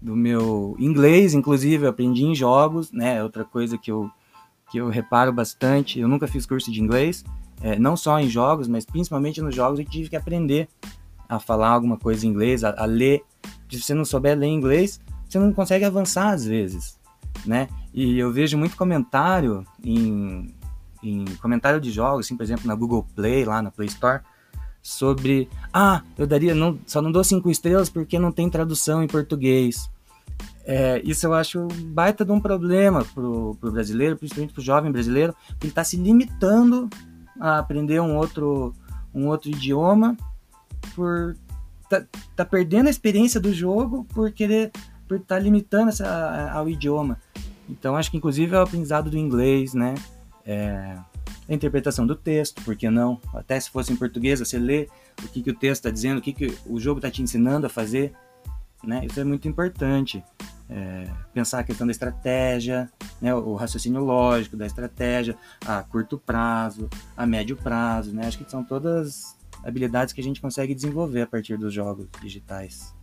do 0.00 0.16
meu 0.16 0.74
inglês, 0.78 1.34
inclusive, 1.34 1.84
eu 1.84 1.90
aprendi 1.90 2.24
em 2.24 2.34
jogos, 2.34 2.90
né? 2.90 3.22
Outra 3.22 3.44
coisa 3.44 3.76
que 3.76 3.90
eu, 3.90 4.10
que 4.70 4.78
eu 4.78 4.88
reparo 4.88 5.32
bastante, 5.32 6.00
eu 6.00 6.08
nunca 6.08 6.26
fiz 6.26 6.46
curso 6.46 6.72
de 6.72 6.80
inglês, 6.80 7.22
é, 7.60 7.78
não 7.78 7.96
só 7.96 8.18
em 8.18 8.28
jogos, 8.28 8.68
mas 8.68 8.86
principalmente 8.86 9.42
nos 9.42 9.54
jogos 9.54 9.78
eu 9.78 9.84
tive 9.84 10.08
que 10.08 10.16
aprender 10.16 10.68
a 11.28 11.38
falar 11.38 11.70
alguma 11.70 11.96
coisa 11.96 12.26
em 12.26 12.30
inglês, 12.30 12.64
a, 12.64 12.74
a 12.76 12.84
ler. 12.84 13.22
Se 13.70 13.80
você 13.80 13.94
não 13.94 14.04
souber 14.04 14.36
ler 14.36 14.46
inglês, 14.46 15.00
você 15.28 15.38
não 15.38 15.52
consegue 15.52 15.84
avançar 15.84 16.30
às 16.30 16.44
vezes, 16.44 16.98
né? 17.44 17.68
E 17.92 18.18
eu 18.18 18.32
vejo 18.32 18.56
muito 18.56 18.76
comentário 18.76 19.64
em, 19.84 20.54
em 21.02 21.24
comentário 21.42 21.80
de 21.80 21.90
jogos, 21.90 22.26
assim, 22.26 22.36
por 22.36 22.42
exemplo, 22.42 22.66
na 22.66 22.74
Google 22.74 23.06
Play, 23.14 23.44
lá 23.44 23.60
na 23.60 23.70
Play 23.70 23.88
Store, 23.88 24.22
sobre 24.80 25.48
ah, 25.72 26.02
eu 26.16 26.26
daria, 26.26 26.54
não, 26.54 26.78
só 26.86 27.02
não 27.02 27.12
dou 27.12 27.22
cinco 27.22 27.50
estrelas 27.50 27.90
porque 27.90 28.18
não 28.18 28.32
tem 28.32 28.48
tradução 28.48 29.02
em 29.02 29.06
português. 29.06 29.90
É, 30.64 31.00
isso 31.04 31.26
eu 31.26 31.32
acho 31.32 31.66
baita 31.86 32.24
de 32.24 32.32
um 32.32 32.40
problema 32.40 33.04
pro, 33.14 33.56
pro 33.60 33.72
brasileiro, 33.72 34.16
principalmente 34.16 34.52
pro 34.52 34.62
jovem 34.62 34.92
brasileiro, 34.92 35.34
que 35.58 35.66
ele 35.66 35.70
está 35.70 35.82
se 35.82 35.96
limitando 35.96 36.88
a 37.40 37.58
aprender 37.58 38.00
um 38.00 38.16
outro, 38.16 38.74
um 39.14 39.28
outro 39.28 39.50
idioma 39.50 40.16
por 40.94 41.36
tá, 41.88 42.04
tá 42.36 42.44
perdendo 42.44 42.86
a 42.86 42.90
experiência 42.90 43.40
do 43.40 43.52
jogo 43.52 44.04
por 44.04 44.30
querer 44.32 44.70
por 45.06 45.16
estar 45.16 45.36
tá 45.36 45.40
limitando 45.40 45.88
essa, 45.88 46.50
ao 46.52 46.68
idioma. 46.68 47.18
Então 47.68 47.96
acho 47.96 48.10
que 48.10 48.16
inclusive 48.16 48.54
é 48.54 48.58
o 48.58 48.62
aprendizado 48.62 49.10
do 49.10 49.18
inglês, 49.18 49.74
né? 49.74 49.94
é, 50.48 50.96
a 51.46 51.52
interpretação 51.52 52.06
do 52.06 52.16
texto, 52.16 52.62
por 52.62 52.74
que 52.74 52.88
não? 52.88 53.20
Até 53.34 53.60
se 53.60 53.68
fosse 53.68 53.92
em 53.92 53.96
português, 53.96 54.40
você 54.40 54.58
lê 54.58 54.88
o 55.22 55.28
que, 55.28 55.42
que 55.42 55.50
o 55.50 55.54
texto 55.54 55.80
está 55.80 55.90
dizendo, 55.90 56.18
o 56.18 56.22
que, 56.22 56.32
que 56.32 56.58
o 56.66 56.80
jogo 56.80 56.98
está 56.98 57.10
te 57.10 57.20
ensinando 57.20 57.66
a 57.66 57.70
fazer. 57.70 58.14
Né? 58.82 59.04
Isso 59.04 59.20
é 59.20 59.24
muito 59.24 59.46
importante. 59.46 60.24
É, 60.70 61.06
pensar 61.34 61.58
a 61.60 61.64
questão 61.64 61.86
da 61.86 61.90
estratégia, 61.90 62.90
né? 63.20 63.34
o 63.34 63.54
raciocínio 63.54 64.02
lógico 64.02 64.56
da 64.56 64.66
estratégia, 64.66 65.36
a 65.66 65.82
curto 65.82 66.18
prazo, 66.18 66.88
a 67.14 67.26
médio 67.26 67.56
prazo. 67.56 68.14
Né? 68.14 68.26
Acho 68.26 68.38
que 68.38 68.50
são 68.50 68.64
todas 68.64 69.36
habilidades 69.64 70.12
que 70.12 70.20
a 70.20 70.24
gente 70.24 70.40
consegue 70.40 70.74
desenvolver 70.74 71.22
a 71.22 71.26
partir 71.26 71.56
dos 71.56 71.72
jogos 71.72 72.08
digitais. 72.20 72.94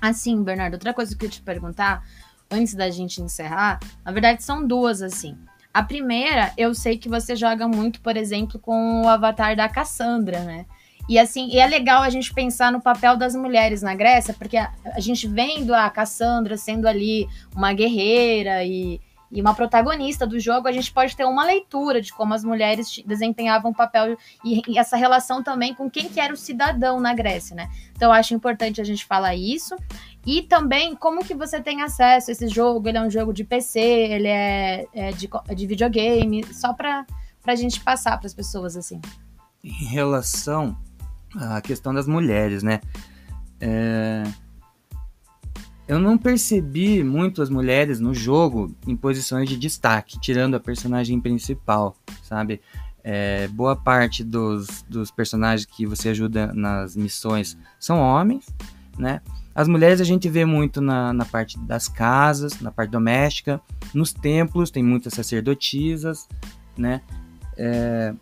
Assim, 0.00 0.42
Bernardo, 0.42 0.74
outra 0.74 0.92
coisa 0.92 1.16
que 1.16 1.24
eu 1.24 1.30
te 1.30 1.42
perguntar, 1.42 2.04
antes 2.50 2.74
da 2.74 2.90
gente 2.90 3.22
encerrar, 3.22 3.80
na 4.04 4.12
verdade 4.12 4.42
são 4.42 4.66
duas, 4.66 5.02
assim. 5.02 5.36
A 5.72 5.82
primeira, 5.82 6.52
eu 6.56 6.74
sei 6.74 6.96
que 6.96 7.08
você 7.08 7.34
joga 7.34 7.66
muito, 7.66 8.00
por 8.00 8.16
exemplo, 8.16 8.60
com 8.60 9.02
o 9.02 9.08
avatar 9.08 9.56
da 9.56 9.68
Cassandra, 9.68 10.40
né? 10.40 10.66
E 11.08 11.18
assim, 11.18 11.48
e 11.48 11.58
é 11.58 11.66
legal 11.66 12.02
a 12.02 12.08
gente 12.08 12.32
pensar 12.32 12.72
no 12.72 12.80
papel 12.80 13.16
das 13.16 13.34
mulheres 13.34 13.82
na 13.82 13.94
Grécia, 13.94 14.32
porque 14.34 14.56
a, 14.56 14.72
a 14.84 15.00
gente 15.00 15.26
vendo 15.26 15.74
a 15.74 15.90
Cassandra 15.90 16.56
sendo 16.56 16.86
ali 16.86 17.28
uma 17.54 17.72
guerreira 17.72 18.64
e, 18.64 19.00
e 19.30 19.40
uma 19.40 19.54
protagonista 19.54 20.26
do 20.26 20.38
jogo, 20.38 20.68
a 20.68 20.72
gente 20.72 20.92
pode 20.92 21.16
ter 21.16 21.24
uma 21.24 21.44
leitura 21.44 22.00
de 22.00 22.12
como 22.12 22.34
as 22.34 22.44
mulheres 22.44 23.02
desempenhavam 23.06 23.70
o 23.70 23.74
papel 23.74 24.16
e, 24.44 24.62
e, 24.68 24.78
essa 24.78 24.96
relação 24.96 25.42
também 25.42 25.74
com 25.74 25.90
quem 25.90 26.08
que 26.08 26.20
era 26.20 26.32
o 26.32 26.36
cidadão 26.36 27.00
na 27.00 27.12
Grécia, 27.14 27.56
né? 27.56 27.68
Então 27.92 28.12
acho 28.12 28.34
importante 28.34 28.80
a 28.80 28.84
gente 28.84 29.04
falar 29.04 29.34
isso. 29.34 29.74
E 30.26 30.42
também 30.42 30.94
como 30.94 31.24
que 31.24 31.34
você 31.34 31.60
tem 31.60 31.82
acesso 31.82 32.30
a 32.30 32.32
esse 32.32 32.48
jogo, 32.48 32.88
ele 32.88 32.98
é 32.98 33.02
um 33.02 33.10
jogo 33.10 33.32
de 33.32 33.44
PC, 33.44 33.80
ele 33.80 34.28
é, 34.28 34.86
é 34.94 35.10
de, 35.12 35.28
de 35.54 35.66
videogame, 35.66 36.44
só 36.52 36.72
para 36.72 37.04
a 37.46 37.54
gente 37.54 37.80
passar 37.80 38.16
para 38.18 38.26
as 38.26 38.34
pessoas 38.34 38.76
assim. 38.76 39.00
Em 39.62 39.84
relação 39.86 40.76
à 41.36 41.60
questão 41.60 41.92
das 41.92 42.06
mulheres, 42.06 42.62
né? 42.62 42.80
É... 43.60 44.24
Eu 45.86 45.98
não 45.98 46.16
percebi 46.16 47.04
muito 47.04 47.42
as 47.42 47.50
mulheres 47.50 48.00
no 48.00 48.14
jogo 48.14 48.74
em 48.86 48.96
posições 48.96 49.48
de 49.48 49.56
destaque, 49.56 50.18
tirando 50.18 50.54
a 50.54 50.60
personagem 50.60 51.20
principal, 51.20 51.96
sabe? 52.22 52.60
É, 53.02 53.48
boa 53.48 53.76
parte 53.76 54.24
dos, 54.24 54.82
dos 54.88 55.10
personagens 55.10 55.66
que 55.66 55.84
você 55.84 56.08
ajuda 56.08 56.52
nas 56.54 56.96
missões 56.96 57.58
são 57.78 58.00
homens, 58.00 58.46
né? 58.98 59.20
As 59.54 59.68
mulheres 59.68 60.00
a 60.00 60.04
gente 60.04 60.28
vê 60.28 60.46
muito 60.46 60.80
na, 60.80 61.12
na 61.12 61.24
parte 61.26 61.58
das 61.60 61.86
casas, 61.86 62.60
na 62.60 62.72
parte 62.72 62.90
doméstica, 62.90 63.60
nos 63.92 64.12
templos, 64.12 64.70
tem 64.70 64.82
muitas 64.82 65.12
sacerdotisas, 65.12 66.26
né? 66.78 67.02
É... 67.58 68.14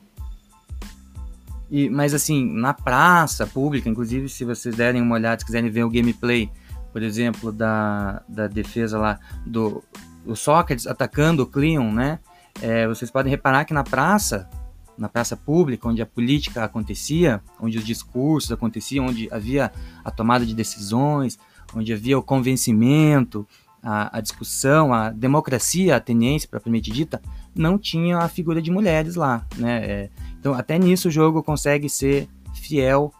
E, 1.70 1.88
mas 1.88 2.12
assim, 2.12 2.44
na 2.52 2.74
praça 2.74 3.46
pública, 3.46 3.88
inclusive, 3.88 4.28
se 4.28 4.44
vocês 4.44 4.74
derem 4.74 5.00
uma 5.00 5.14
olhada, 5.14 5.38
se 5.38 5.46
quiserem 5.46 5.70
ver 5.70 5.84
o 5.84 5.90
gameplay, 5.90 6.50
por 6.92 7.02
exemplo, 7.02 7.50
da, 7.50 8.22
da 8.28 8.46
defesa 8.46 8.98
lá 8.98 9.18
do 9.46 9.82
o 10.24 10.36
Sócrates 10.36 10.86
atacando 10.86 11.42
o 11.42 11.46
Cleon, 11.46 11.90
né? 11.92 12.20
É, 12.60 12.86
vocês 12.86 13.10
podem 13.10 13.30
reparar 13.30 13.64
que 13.64 13.74
na 13.74 13.82
praça 13.82 14.48
na 14.96 15.08
praça 15.08 15.36
pública, 15.36 15.88
onde 15.88 16.02
a 16.02 16.06
política 16.06 16.64
acontecia, 16.64 17.42
onde 17.58 17.78
os 17.78 17.84
discursos 17.84 18.52
aconteciam, 18.52 19.06
onde 19.06 19.26
havia 19.32 19.72
a 20.04 20.10
tomada 20.10 20.44
de 20.44 20.54
decisões, 20.54 21.38
onde 21.74 21.92
havia 21.92 22.18
o 22.18 22.22
convencimento, 22.22 23.46
a, 23.82 24.18
a 24.18 24.20
discussão, 24.20 24.92
a 24.92 25.10
democracia 25.10 25.96
ateniense 25.96 26.46
propriamente 26.46 26.90
dita, 26.90 27.20
não 27.54 27.78
tinha 27.78 28.18
a 28.18 28.28
figura 28.28 28.62
de 28.62 28.70
mulheres 28.70 29.16
lá, 29.16 29.44
né? 29.56 29.84
É, 29.84 30.10
então 30.38 30.54
até 30.54 30.78
nisso 30.78 31.08
o 31.08 31.10
jogo 31.10 31.42
consegue 31.42 31.88
ser 31.88 32.28
fiel 32.54 33.12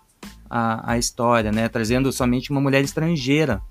à, 0.53 0.93
à 0.93 0.99
história, 0.99 1.51
né? 1.51 1.69
Trazendo 1.69 2.13
somente 2.13 2.51
uma 2.51 2.61
mulher 2.61 2.85
estrangeira, 2.85 3.63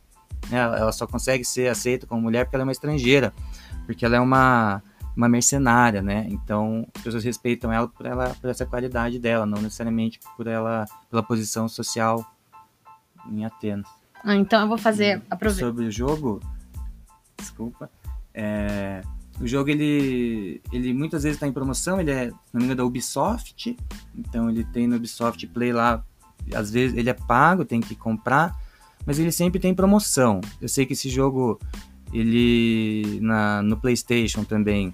né? 0.49 0.57
Ela 0.57 0.91
só 0.91 1.05
consegue 1.05 1.43
ser 1.43 1.69
aceita 1.69 2.07
como 2.07 2.21
mulher 2.21 2.45
porque 2.45 2.55
ela 2.55 2.63
é 2.63 2.65
uma 2.65 2.71
estrangeira, 2.71 3.31
porque 3.85 4.05
ela 4.05 4.15
é 4.15 4.19
uma 4.19 4.81
uma 5.15 5.27
mercenária, 5.27 6.01
né? 6.01 6.25
Então 6.29 6.87
as 6.95 7.03
pessoas 7.03 7.23
respeitam 7.23 7.71
ela 7.71 7.87
por 7.87 8.05
ela 8.05 8.35
por 8.41 8.49
essa 8.49 8.65
qualidade 8.65 9.19
dela, 9.19 9.45
não 9.45 9.61
necessariamente 9.61 10.19
por 10.35 10.47
ela 10.47 10.85
pela 11.09 11.21
posição 11.21 11.67
social 11.67 12.25
em 13.29 13.45
Atenas. 13.45 13.87
Ah, 14.23 14.35
então 14.35 14.61
eu 14.61 14.67
vou 14.67 14.77
fazer 14.77 15.21
aproveita. 15.29 15.67
sobre 15.67 15.85
o 15.85 15.91
jogo. 15.91 16.39
Desculpa. 17.37 17.89
É, 18.33 19.01
o 19.39 19.47
jogo 19.47 19.69
ele, 19.69 20.61
ele 20.71 20.93
muitas 20.93 21.23
vezes 21.23 21.35
está 21.35 21.47
em 21.47 21.51
promoção. 21.51 21.99
Ele 21.99 22.11
é, 22.11 22.27
não 22.53 22.59
me 22.59 22.65
engano, 22.65 22.75
da 22.75 22.85
Ubisoft. 22.85 23.75
Então 24.15 24.49
ele 24.49 24.63
tem 24.63 24.87
no 24.87 24.95
Ubisoft 24.95 25.45
Play 25.47 25.73
lá. 25.73 26.03
Às 26.53 26.71
vezes 26.71 26.97
ele 26.97 27.09
é 27.09 27.13
pago, 27.13 27.65
tem 27.65 27.81
que 27.81 27.95
comprar, 27.95 28.55
mas 29.05 29.19
ele 29.19 29.31
sempre 29.31 29.59
tem 29.59 29.73
promoção. 29.73 30.41
Eu 30.61 30.67
sei 30.67 30.85
que 30.85 30.93
esse 30.93 31.09
jogo 31.09 31.59
ele 32.13 33.19
na, 33.21 33.61
no 33.61 33.77
PlayStation 33.77 34.43
também. 34.43 34.93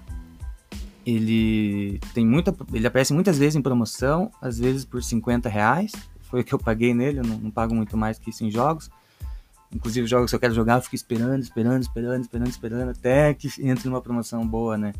Ele 1.04 1.98
tem 2.12 2.26
muita. 2.26 2.54
Ele 2.72 2.86
aparece 2.86 3.12
muitas 3.12 3.38
vezes 3.38 3.56
em 3.56 3.62
promoção, 3.62 4.30
às 4.40 4.58
vezes 4.58 4.84
por 4.84 5.02
50 5.02 5.48
reais. 5.48 5.92
Foi 6.22 6.42
o 6.42 6.44
que 6.44 6.52
eu 6.52 6.58
paguei 6.58 6.92
nele, 6.92 7.20
eu 7.20 7.24
não, 7.24 7.38
não 7.38 7.50
pago 7.50 7.74
muito 7.74 7.96
mais 7.96 8.18
que 8.18 8.30
isso 8.30 8.44
em 8.44 8.50
jogos. 8.50 8.90
Inclusive, 9.72 10.06
jogos 10.06 10.30
que 10.30 10.36
eu 10.36 10.40
quero 10.40 10.54
jogar, 10.54 10.76
eu 10.76 10.82
fico 10.82 10.94
esperando, 10.94 11.42
esperando, 11.42 11.82
esperando, 11.82 12.22
esperando, 12.22 12.50
esperando, 12.50 12.90
até 12.90 13.34
que 13.34 13.48
entre 13.60 13.88
numa 13.88 14.00
promoção 14.00 14.46
boa, 14.46 14.78
né? 14.78 14.92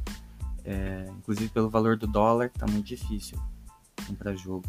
É, 0.64 1.06
inclusive, 1.18 1.48
pelo 1.50 1.70
valor 1.70 1.96
do 1.96 2.06
dólar, 2.06 2.50
tá 2.50 2.66
muito 2.66 2.86
difícil 2.86 3.38
comprar 4.06 4.34
jogo. 4.34 4.64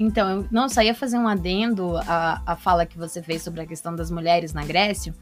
Então, 0.00 0.30
eu 0.30 0.46
não 0.50 0.66
só 0.66 0.80
ia 0.80 0.94
fazer 0.94 1.18
um 1.18 1.28
adendo 1.28 1.98
à, 1.98 2.40
à 2.46 2.56
fala 2.56 2.86
que 2.86 2.96
você 2.96 3.22
fez 3.22 3.42
sobre 3.42 3.60
a 3.60 3.66
questão 3.66 3.94
das 3.94 4.10
mulheres 4.10 4.54
na 4.54 4.64
Grécia, 4.64 5.14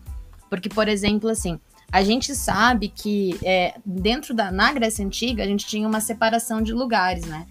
porque, 0.49 0.69
por 0.69 0.87
exemplo, 0.87 1.29
assim, 1.29 1.59
a 1.91 2.01
gente 2.05 2.33
sabe 2.33 2.89
que 2.89 3.37
é, 3.43 3.75
dentro 3.85 4.33
da 4.33 4.53
na 4.53 4.73
Grécia 4.73 5.05
Antiga 5.05 5.43
a 5.43 5.47
gente 5.47 5.67
tinha 5.67 5.87
uma 5.87 6.01
separação 6.01 6.63
de 6.63 6.73
lugares, 6.73 7.27
né? 7.27 7.47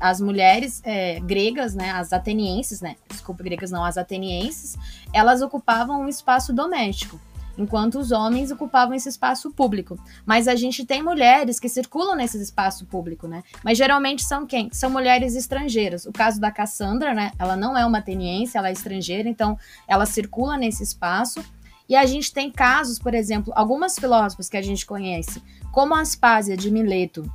As 0.00 0.20
mulheres 0.20 0.82
é, 0.84 1.20
gregas, 1.20 1.74
né, 1.74 1.90
as 1.90 2.12
atenienses, 2.12 2.80
né, 2.80 2.94
desculpa, 3.08 3.42
gregas 3.42 3.72
não, 3.72 3.84
as 3.84 3.98
atenienses, 3.98 4.76
elas 5.12 5.42
ocupavam 5.42 6.02
um 6.02 6.08
espaço 6.08 6.52
doméstico, 6.52 7.20
enquanto 7.56 7.98
os 7.98 8.12
homens 8.12 8.50
ocupavam 8.50 8.94
esse 8.94 9.08
espaço 9.08 9.50
público. 9.50 9.98
Mas 10.24 10.48
a 10.48 10.54
gente 10.54 10.84
tem 10.84 11.02
mulheres 11.02 11.58
que 11.58 11.68
circulam 11.68 12.16
nesse 12.16 12.40
espaço 12.40 12.86
público, 12.86 13.26
né? 13.26 13.42
Mas 13.62 13.78
geralmente 13.78 14.22
são 14.22 14.46
quem? 14.46 14.68
São 14.72 14.90
mulheres 14.90 15.34
estrangeiras. 15.34 16.06
O 16.06 16.12
caso 16.12 16.40
da 16.40 16.50
Cassandra, 16.50 17.14
né? 17.14 17.32
Ela 17.38 17.56
não 17.56 17.76
é 17.76 17.84
uma 17.84 17.98
ateniense, 17.98 18.56
ela 18.56 18.68
é 18.68 18.72
estrangeira, 18.72 19.28
então 19.28 19.58
ela 19.86 20.06
circula 20.06 20.56
nesse 20.56 20.82
espaço. 20.82 21.44
E 21.88 21.94
a 21.94 22.06
gente 22.06 22.32
tem 22.32 22.50
casos, 22.50 22.98
por 22.98 23.14
exemplo, 23.14 23.52
algumas 23.54 23.98
filósofas 23.98 24.48
que 24.48 24.56
a 24.56 24.62
gente 24.62 24.86
conhece, 24.86 25.42
como 25.70 25.94
Aspásia 25.94 26.56
de 26.56 26.70
Mileto 26.70 27.30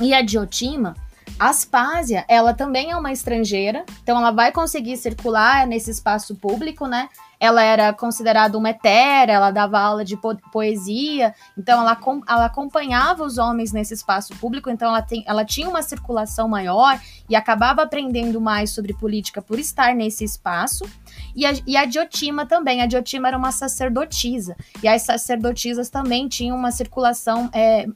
e 0.00 0.14
a 0.14 0.22
Diotima, 0.22 0.94
Aspásia, 1.38 2.24
ela 2.28 2.54
também 2.54 2.90
é 2.90 2.96
uma 2.96 3.10
estrangeira, 3.10 3.84
então 4.02 4.16
ela 4.16 4.30
vai 4.30 4.52
conseguir 4.52 4.96
circular 4.96 5.66
nesse 5.66 5.90
espaço 5.90 6.36
público, 6.36 6.86
né? 6.86 7.08
Ela 7.40 7.64
era 7.64 7.92
considerada 7.92 8.56
uma 8.56 8.70
hetera, 8.70 9.32
ela 9.32 9.50
dava 9.50 9.80
aula 9.80 10.04
de 10.04 10.16
po 10.16 10.36
poesia, 10.52 11.34
então 11.58 11.80
ela, 11.80 11.98
ela 12.28 12.44
acompanhava 12.44 13.24
os 13.24 13.38
homens 13.38 13.72
nesse 13.72 13.94
espaço 13.94 14.36
público, 14.36 14.70
então 14.70 14.88
ela, 14.90 15.02
tem, 15.02 15.24
ela 15.26 15.44
tinha 15.44 15.68
uma 15.68 15.82
circulação 15.82 16.46
maior 16.48 17.00
e 17.28 17.34
acabava 17.34 17.82
aprendendo 17.82 18.40
mais 18.40 18.70
sobre 18.70 18.94
política 18.94 19.42
por 19.42 19.58
estar 19.58 19.94
nesse 19.96 20.22
espaço. 20.22 20.84
E 21.34 21.44
a, 21.44 21.52
e 21.66 21.76
a 21.76 21.84
Diotima 21.84 22.46
também, 22.46 22.80
a 22.80 22.86
Diotima 22.86 23.26
era 23.26 23.36
uma 23.36 23.50
sacerdotisa, 23.50 24.56
e 24.80 24.86
as 24.86 25.02
sacerdotisas 25.02 25.90
também 25.90 26.28
tinham 26.28 26.56
uma 26.56 26.70
circulação 26.70 27.50
é, 27.52 27.86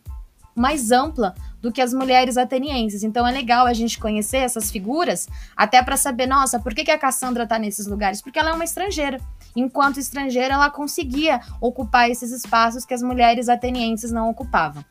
mais 0.56 0.90
ampla 0.90 1.34
do 1.66 1.72
que 1.72 1.82
as 1.82 1.92
mulheres 1.92 2.36
atenienses. 2.36 3.02
Então 3.02 3.26
é 3.26 3.32
legal 3.32 3.66
a 3.66 3.72
gente 3.72 3.98
conhecer 3.98 4.36
essas 4.36 4.70
figuras, 4.70 5.28
até 5.56 5.82
para 5.82 5.96
saber, 5.96 6.28
nossa, 6.28 6.60
por 6.60 6.72
que, 6.72 6.84
que 6.84 6.92
a 6.92 6.98
Cassandra 6.98 7.42
está 7.42 7.58
nesses 7.58 7.88
lugares? 7.88 8.22
Porque 8.22 8.38
ela 8.38 8.50
é 8.50 8.52
uma 8.52 8.62
estrangeira. 8.62 9.20
Enquanto 9.56 9.98
estrangeira, 9.98 10.54
ela 10.54 10.70
conseguia 10.70 11.40
ocupar 11.60 12.08
esses 12.08 12.30
espaços 12.30 12.84
que 12.84 12.94
as 12.94 13.02
mulheres 13.02 13.48
atenienses 13.48 14.12
não 14.12 14.30
ocupavam. 14.30 14.84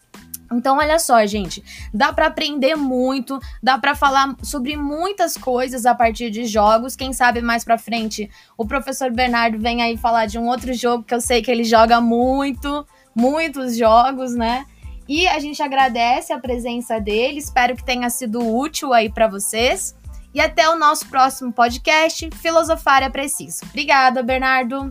Então, 0.51 0.77
olha 0.77 0.99
só, 0.99 1.25
gente, 1.25 1.63
dá 1.93 2.11
para 2.11 2.27
aprender 2.27 2.75
muito, 2.75 3.39
dá 3.63 3.77
para 3.77 3.95
falar 3.95 4.35
sobre 4.43 4.75
muitas 4.75 5.37
coisas 5.37 5.85
a 5.85 5.95
partir 5.95 6.29
de 6.29 6.45
jogos. 6.45 6.95
Quem 6.95 7.13
sabe 7.13 7.41
mais 7.41 7.63
para 7.63 7.77
frente 7.77 8.29
o 8.57 8.65
professor 8.65 9.09
Bernardo 9.11 9.57
vem 9.57 9.81
aí 9.81 9.95
falar 9.95 10.25
de 10.25 10.37
um 10.37 10.47
outro 10.47 10.73
jogo 10.73 11.05
que 11.05 11.15
eu 11.15 11.21
sei 11.21 11.41
que 11.41 11.49
ele 11.49 11.63
joga 11.63 12.01
muito, 12.01 12.85
muitos 13.15 13.77
jogos, 13.77 14.35
né? 14.35 14.65
E 15.07 15.27
a 15.27 15.39
gente 15.39 15.61
agradece 15.61 16.33
a 16.33 16.39
presença 16.39 16.99
dele, 16.99 17.39
espero 17.39 17.75
que 17.75 17.83
tenha 17.83 18.09
sido 18.09 18.39
útil 18.39 18.93
aí 18.93 19.09
para 19.09 19.27
vocês. 19.27 19.95
E 20.33 20.41
até 20.41 20.69
o 20.69 20.75
nosso 20.75 21.07
próximo 21.07 21.53
podcast, 21.53 22.29
Filosofar 22.31 23.03
é 23.03 23.09
Preciso. 23.09 23.63
Obrigada, 23.69 24.21
Bernardo. 24.21 24.89